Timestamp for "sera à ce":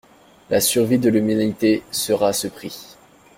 1.91-2.47